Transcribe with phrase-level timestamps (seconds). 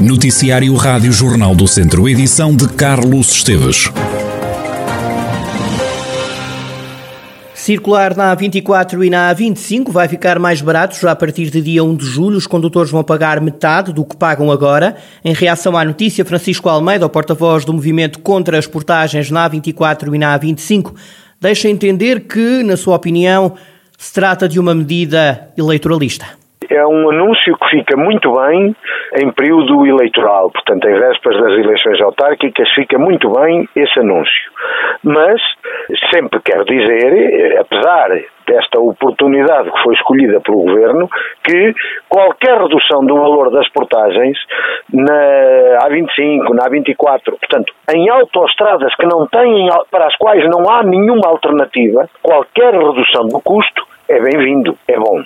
[0.00, 3.92] Noticiário Rádio Jornal do Centro, edição de Carlos Esteves.
[7.52, 11.84] Circular na A24 e na A25 vai ficar mais barato já a partir de dia
[11.84, 12.38] 1 de julho.
[12.38, 14.96] Os condutores vão pagar metade do que pagam agora.
[15.22, 20.14] Em reação à notícia, Francisco Almeida, o porta-voz do movimento contra as portagens na A24
[20.14, 20.94] e na A25,
[21.38, 23.52] deixa entender que, na sua opinião,
[23.98, 26.39] se trata de uma medida eleitoralista
[26.70, 28.74] é um anúncio que fica muito bem
[29.16, 34.50] em período eleitoral, portanto, em vésperas das eleições autárquicas, fica muito bem esse anúncio.
[35.02, 35.40] Mas
[36.12, 38.10] sempre quero dizer, apesar
[38.46, 41.08] desta oportunidade que foi escolhida pelo Governo,
[41.44, 41.74] que
[42.08, 44.36] qualquer redução do valor das portagens
[44.92, 50.82] na A25, na A24, portanto, em autoestradas que não têm, para as quais não há
[50.82, 55.22] nenhuma alternativa, qualquer redução do custo é bem-vindo, é bom.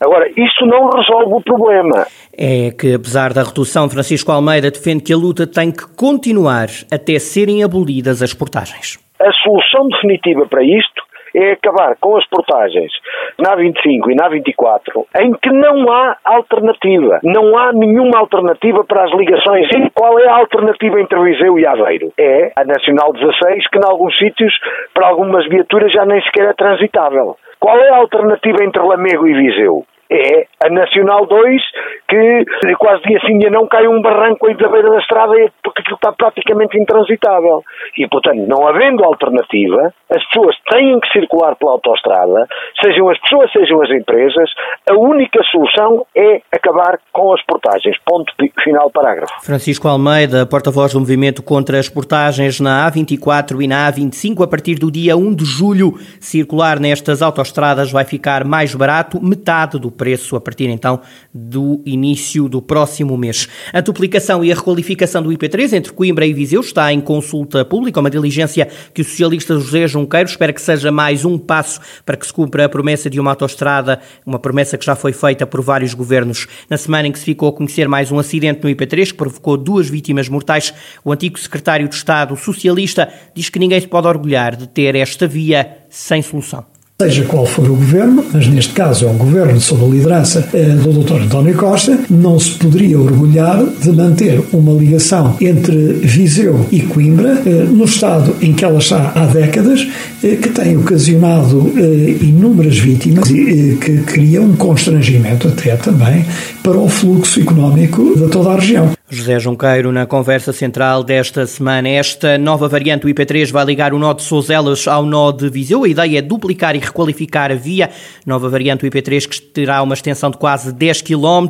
[0.00, 2.06] Agora, isso não resolve o problema.
[2.36, 7.18] É que, apesar da redução, Francisco Almeida defende que a luta tem que continuar até
[7.18, 8.98] serem abolidas as portagens.
[9.20, 12.92] A solução definitiva para isto é acabar com as portagens
[13.38, 17.20] na 25 e na 24, em que não há alternativa.
[17.22, 19.68] Não há nenhuma alternativa para as ligações.
[19.74, 22.12] E qual é a alternativa entre Viseu e Aveiro?
[22.18, 24.52] É a Nacional 16, que em alguns sítios,
[24.94, 27.36] para algumas viaturas, já nem sequer é transitável.
[27.58, 29.84] Qual é a alternativa entre Lamego e Viseu?
[30.10, 31.62] É a Nacional 2,
[32.08, 32.44] que
[32.78, 35.96] quase dia sim dia não cai um barranco aí da beira da estrada porque aquilo
[35.96, 37.62] está praticamente intransitável.
[37.96, 42.46] E, portanto, não havendo alternativa, as pessoas têm que circular pela autoestrada,
[42.82, 44.50] sejam as pessoas, sejam as empresas,
[44.88, 47.96] a única solução é acabar com as portagens.
[48.04, 49.32] Ponto final parágrafo.
[49.44, 54.74] Francisco Almeida, porta-voz do movimento contra as portagens na A24 e na A25, a partir
[54.74, 60.34] do dia 1 de julho, circular nestas autoestradas vai ficar mais barato, metade do preço
[60.34, 60.98] a partir então
[61.34, 63.46] do início do próximo mês.
[63.70, 68.00] A duplicação e a requalificação do IP3 entre Coimbra e Viseu está em consulta pública,
[68.00, 72.26] uma diligência que o socialista José Junqueiro espera que seja mais um passo para que
[72.26, 75.92] se cumpra a promessa de uma autoestrada, uma promessa que já foi feita por vários
[75.92, 76.46] governos.
[76.70, 79.58] Na semana em que se ficou a conhecer mais um acidente no IP3 que provocou
[79.58, 80.72] duas vítimas mortais,
[81.04, 85.26] o antigo secretário de Estado socialista diz que ninguém se pode orgulhar de ter esta
[85.26, 86.69] via sem solução
[87.00, 90.64] seja qual for o governo, mas neste caso é um governo sob a liderança eh,
[90.64, 91.22] do Dr.
[91.22, 97.64] António Costa, não se poderia orgulhar de manter uma ligação entre Viseu e Coimbra, eh,
[97.70, 99.88] no estado em que ela está há décadas,
[100.22, 101.72] eh, que tem ocasionado
[102.20, 106.26] inúmeras vítimas e que cria um constrangimento até também
[106.62, 108.99] para o fluxo económico de toda a região.
[109.12, 113.98] José Junqueiro, na conversa central desta semana, esta nova variante do IP3 vai ligar o
[113.98, 115.82] nó de Souzelas ao nó de Viseu.
[115.82, 117.90] A ideia é duplicar e requalificar a via.
[118.24, 121.48] Nova variante do IP3 que terá uma extensão de quase 10 km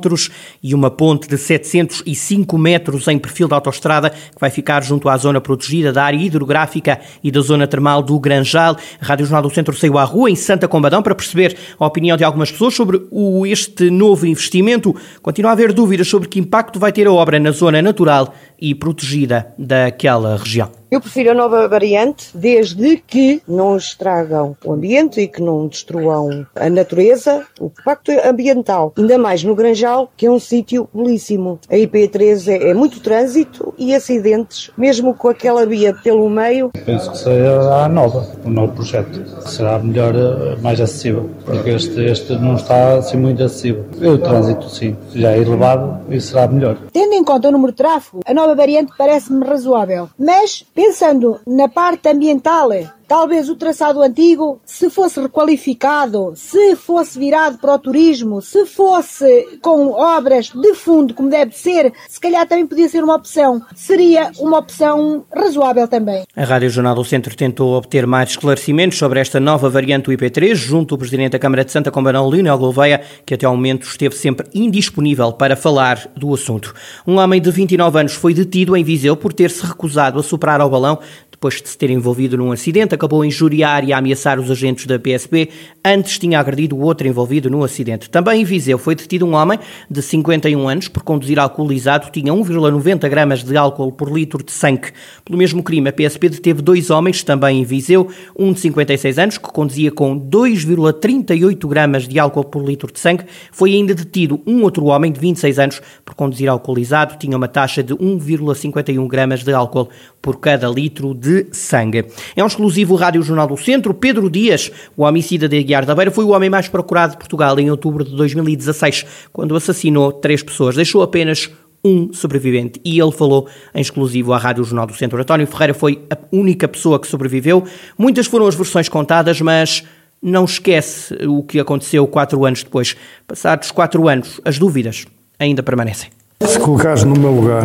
[0.63, 5.19] e uma ponte de 705 metros em perfil de autoestrada que vai ficar junto à
[5.19, 8.75] zona protegida da área hidrográfica e da zona termal do Granjal.
[8.99, 12.17] A Rádio Jornal do Centro saiu à rua em Santa Combadão para perceber a opinião
[12.17, 14.97] de algumas pessoas sobre o, este novo investimento.
[15.21, 18.75] Continua a haver dúvidas sobre que impacto vai ter a obra na zona natural e
[18.75, 20.80] protegida daquela região.
[20.91, 26.45] Eu prefiro a nova variante, desde que não estragam o ambiente e que não destruam
[26.57, 28.93] a natureza, o pacto ambiental.
[28.99, 31.61] Ainda mais no Granjal, que é um sítio belíssimo.
[31.71, 36.73] A IP3 é, é, muito trânsito e acidentes, mesmo com aquela via pelo meio.
[36.85, 39.25] Penso que será a nova, o novo projeto.
[39.49, 43.85] Será melhor, eh, mais acessível, porque este, este não está assim muito acessível.
[44.03, 46.77] O trânsito, sim, já é elevado e será melhor.
[46.93, 50.09] Tendo em conta o número de tráfego, a nova variante parece-me razoável.
[50.19, 52.71] Mas pensando na parte ambiental,
[53.11, 59.59] Talvez o traçado antigo, se fosse requalificado, se fosse virado para o turismo, se fosse
[59.61, 63.61] com obras de fundo, como deve ser, se calhar também podia ser uma opção.
[63.75, 66.23] Seria uma opção razoável também.
[66.37, 70.55] A Rádio Jornal do Centro tentou obter mais esclarecimentos sobre esta nova variante do IP3,
[70.55, 74.15] junto ao Presidente da Câmara de Santa Combarão, Lionel Gouveia, que até ao momento esteve
[74.15, 76.73] sempre indisponível para falar do assunto.
[77.05, 80.61] Um homem de 29 anos foi detido em Viseu por ter se recusado a superar
[80.61, 80.99] ao balão
[81.41, 84.85] depois de se ter envolvido num acidente, acabou a injuriar e a ameaçar os agentes
[84.85, 85.49] da PSP.
[85.83, 88.11] Antes tinha agredido o outro envolvido no acidente.
[88.11, 89.59] Também em Viseu foi detido um homem
[89.91, 94.93] de 51 anos por conduzir alcoolizado, tinha 1,90 gramas de álcool por litro de sangue.
[95.25, 99.39] Pelo mesmo crime, a PSP deteve dois homens, também em Viseu, um de 56 anos,
[99.39, 103.25] que conduzia com 2,38 gramas de álcool por litro de sangue.
[103.51, 107.83] Foi ainda detido um outro homem de 26 anos por conduzir alcoolizado, tinha uma taxa
[107.83, 109.89] de 1,51 gramas de álcool
[110.21, 112.05] por cada litro de sangue.
[112.35, 113.95] É um exclusivo Rádio Jornal do Centro.
[113.95, 117.59] Pedro Dias, o homicida de Aguiar da Beira, foi o homem mais procurado de Portugal
[117.59, 120.77] em outubro de 2016, quando assassinou três pessoas.
[120.77, 121.51] Deixou apenas
[121.85, 122.81] um sobrevivente.
[122.85, 125.21] E ele falou em exclusivo à Rádio Jornal do Centro.
[125.21, 127.65] António Ferreira foi a única pessoa que sobreviveu.
[127.97, 129.83] Muitas foram as versões contadas, mas
[130.23, 132.97] não esquece o que aconteceu quatro anos depois.
[133.27, 135.07] Passados quatro anos, as dúvidas
[135.39, 136.11] ainda permanecem.
[136.43, 137.65] Se colocares no meu lugar,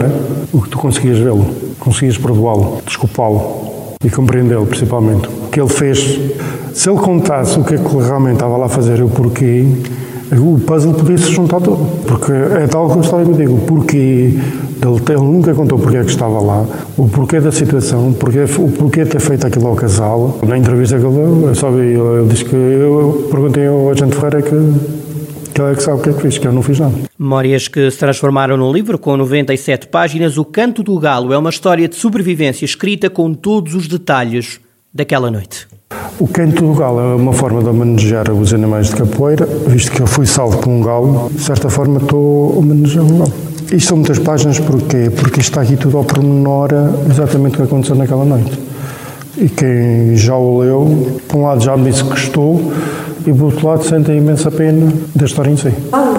[0.51, 1.45] o que tu conseguias vê-lo,
[1.79, 5.29] conseguias perdoá-lo, desculpá-lo e compreendê-lo, principalmente.
[5.29, 6.19] O que ele fez,
[6.73, 9.65] se ele contasse o que é que realmente estava lá a fazer e o porquê,
[10.33, 11.85] o puzzle podia se juntar todo.
[12.05, 14.37] Porque é tal que a história eu digo, o porquê,
[15.09, 16.65] ele, nunca contou porque é que estava lá,
[16.97, 20.37] o porquê da situação, o porquê, o porquê ter feito aquilo ao casal.
[20.45, 24.41] Na entrevista que ele deu, eu vi, ele, disse que eu perguntei ao agente Ferreira
[24.41, 24.55] que
[25.55, 26.93] que ele é que sabe o que é que fiz, que eu não fiz nada.
[27.17, 30.37] Memórias que se transformaram num livro com 97 páginas.
[30.37, 34.59] O Canto do Galo é uma história de sobrevivência escrita com todos os detalhes
[34.93, 35.65] daquela noite.
[36.19, 40.01] O canto do galo é uma forma de homenagear os animais de capoeira, visto que
[40.01, 43.33] eu fui salvo por um galo, de certa forma estou a homenagear um galo.
[43.71, 45.11] Isto são muitas páginas, porquê?
[45.13, 46.69] Porque está aqui tudo ao pormenor
[47.09, 48.57] exatamente o que aconteceu naquela noite.
[49.37, 52.71] E quem já o leu, por um lado já me disse que gostou,
[53.25, 55.71] e por outro lado sente a imensa pena da história em si.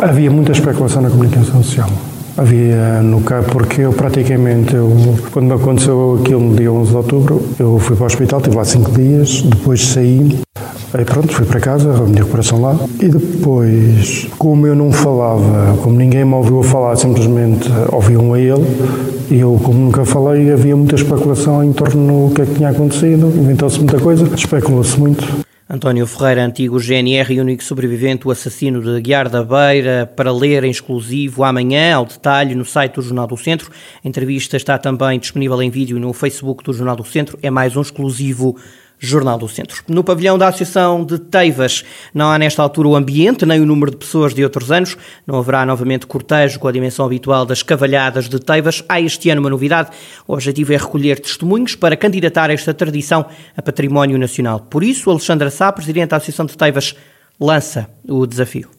[0.02, 1.88] Havia muita especulação na comunicação social.
[2.36, 4.92] Havia no caso, porque eu praticamente, eu,
[5.32, 8.56] quando me aconteceu aquilo no dia 11 de outubro, eu fui para o hospital, estive
[8.56, 10.38] lá 5 dias, depois saí,
[10.92, 15.78] aí pronto, fui para casa, a minha recuperação lá, e depois, como eu não falava,
[15.82, 18.66] como ninguém me ouviu falar, simplesmente ouviam a ele,
[19.30, 22.68] e eu, como nunca falei, havia muita especulação em torno do que é que tinha
[22.68, 25.46] acontecido, inventou-se muita coisa, especulou-se muito.
[25.68, 30.62] António Ferreira, antigo GNR e único sobrevivente, o assassino de Guiar da Beira, para ler
[30.62, 33.72] em exclusivo amanhã, ao detalhe, no site do Jornal do Centro.
[34.04, 37.36] A entrevista está também disponível em vídeo no Facebook do Jornal do Centro.
[37.42, 38.56] É mais um exclusivo
[38.98, 39.82] Jornal do Centro.
[39.88, 41.84] No pavilhão da Associação de Teivas,
[42.14, 44.96] não há nesta altura o ambiente nem o número de pessoas de outros anos.
[45.26, 48.82] Não haverá novamente cortejo com a dimensão habitual das cavalhadas de Teivas.
[48.88, 49.90] Há este ano uma novidade.
[50.26, 53.26] O objetivo é recolher testemunhos para candidatar esta tradição
[53.56, 54.60] a património nacional.
[54.60, 56.94] Por isso, Alexandra Sá, Presidente da Associação de Teivas,
[57.38, 58.75] lança o desafio.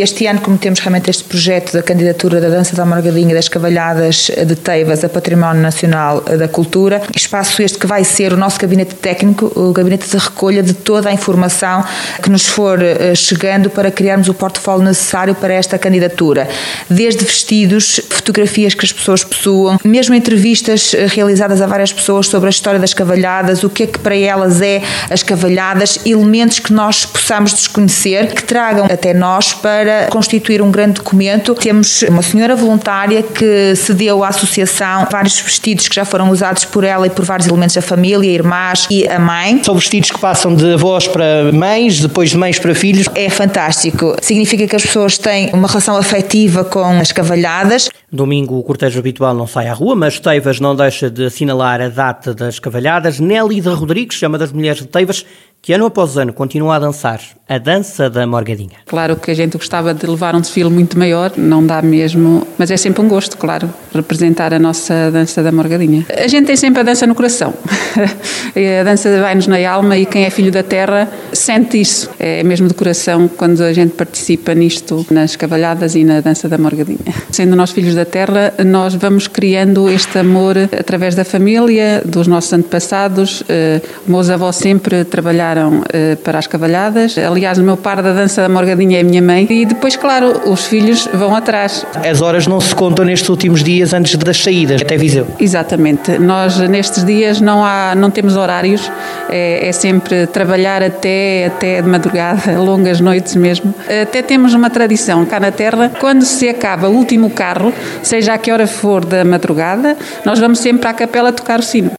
[0.00, 4.54] Este ano cometemos realmente este projeto da candidatura da Dança da Margadinha das Cavalhadas de
[4.54, 7.02] Teivas a Património Nacional da Cultura.
[7.16, 11.08] Espaço este que vai ser o nosso gabinete técnico, o gabinete de recolha de toda
[11.08, 11.84] a informação
[12.22, 16.48] que nos for eh, chegando para criarmos o portfólio necessário para esta candidatura.
[16.88, 22.46] Desde vestidos, fotografias que as pessoas possuam, mesmo entrevistas eh, realizadas a várias pessoas sobre
[22.46, 24.80] a história das cavalhadas, o que é que para elas é
[25.10, 30.70] as cavalhadas, elementos que nós possamos desconhecer, que tragam até nós para para constituir um
[30.70, 31.54] grande documento.
[31.54, 36.84] Temos uma senhora voluntária que cedeu à associação vários vestidos que já foram usados por
[36.84, 39.64] ela e por vários elementos da família, irmãs e a mãe.
[39.64, 43.08] São vestidos que passam de avós para mães, depois de mães para filhos.
[43.14, 44.14] É fantástico.
[44.20, 47.88] Significa que as pessoas têm uma relação afetiva com as cavalhadas.
[48.12, 51.88] Domingo o cortejo habitual não sai à rua, mas Teivas não deixa de assinalar a
[51.88, 53.20] data das cavalhadas.
[53.20, 55.24] Nélida Rodrigues, é uma das mulheres de Teivas,
[55.60, 58.78] que ano após ano continua a dançar a dança da Morgadinha.
[58.86, 62.70] Claro que a gente gostava de levar um desfile muito maior, não dá mesmo, mas
[62.70, 66.06] é sempre um gosto, claro, representar a nossa dança da Morgadinha.
[66.14, 67.54] A gente tem sempre a dança no coração,
[68.80, 71.08] a dança vai-nos na alma e quem é filho da terra
[71.48, 76.20] sente isso, é mesmo do coração quando a gente participa nisto, nas cavalhadas e na
[76.20, 76.98] dança da Morgadinha.
[77.30, 82.52] Sendo nós filhos da terra, nós vamos criando este amor através da família, dos nossos
[82.52, 87.16] antepassados, eh, meus avós sempre trabalharam uh, para as cavalhadas.
[87.16, 89.46] Aliás, o meu par da dança da Morgadinha é a minha mãe.
[89.48, 91.86] E depois, claro, os filhos vão atrás.
[91.94, 95.26] As horas não se contam nestes últimos dias antes das saídas, até Viseu.
[95.40, 96.18] Exatamente.
[96.18, 98.90] Nós, nestes dias, não, há, não temos horários.
[99.30, 103.74] É, é sempre trabalhar até, até de madrugada, longas noites mesmo.
[104.02, 108.38] Até temos uma tradição cá na Terra, quando se acaba o último carro, seja a
[108.38, 111.97] que hora for da madrugada, nós vamos sempre à capela tocar o sino.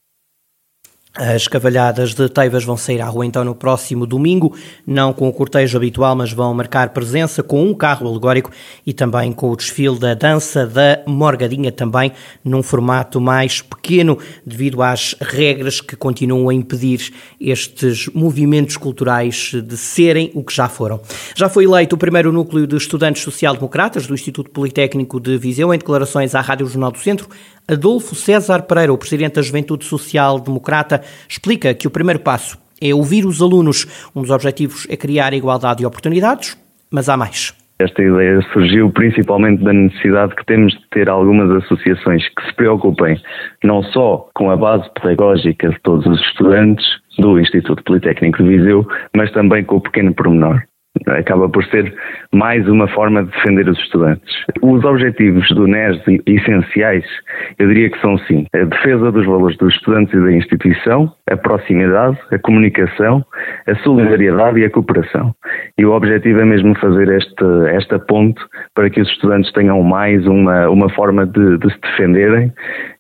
[1.22, 4.56] As cavalhadas de Teivas vão sair à rua então no próximo domingo,
[4.88, 8.50] não com o cortejo habitual, mas vão marcar presença com um carro alegórico
[8.88, 14.82] e também com o desfile da dança da Morgadinha, também num formato mais pequeno, devido
[14.82, 21.02] às regras que continuam a impedir estes movimentos culturais de serem o que já foram.
[21.36, 25.78] Já foi eleito o primeiro núcleo de estudantes social-democratas do Instituto Politécnico de Viseu, em
[25.78, 27.28] declarações à Rádio Jornal do Centro.
[27.70, 32.94] Adolfo César Pereira, o presidente da Juventude Social Democrata, explica que o primeiro passo é
[32.94, 34.10] ouvir os alunos.
[34.16, 36.58] Um dos objetivos é criar igualdade de oportunidades,
[36.92, 37.54] mas há mais.
[37.80, 43.18] Esta ideia surgiu principalmente da necessidade que temos de ter algumas associações que se preocupem
[43.64, 46.86] não só com a base pedagógica de todos os estudantes
[47.18, 48.86] do Instituto Politécnico de Viseu,
[49.16, 50.62] mas também com o pequeno pormenor
[51.08, 51.94] acaba por ser
[52.34, 54.34] mais uma forma de defender os estudantes.
[54.62, 57.06] Os objetivos do NES essenciais,
[57.58, 61.38] eu diria que são sim, a defesa dos valores dos estudantes e da instituição, a
[61.38, 63.24] proximidade, a comunicação,
[63.68, 65.34] a solidariedade e a cooperação.
[65.78, 68.42] E o objetivo é mesmo fazer este, esta ponte
[68.76, 72.52] para que os estudantes tenham mais uma, uma forma de, de se defenderem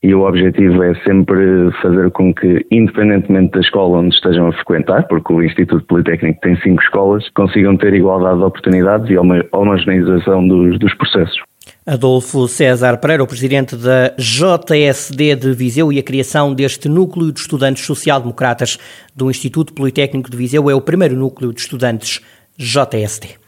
[0.01, 5.08] e o objetivo é sempre fazer com que, independentemente da escola onde estejam a frequentar,
[5.08, 10.79] porque o Instituto Politécnico tem cinco escolas, consigam ter igualdade de oportunidades e homogeneização dos,
[10.79, 11.39] dos processos.
[11.86, 17.39] Adolfo César Pereira, o presidente da JSD de Viseu e a criação deste núcleo de
[17.39, 18.77] estudantes social-democratas
[19.15, 22.22] do Instituto Politécnico de Viseu é o primeiro núcleo de estudantes
[22.58, 23.39] JSD.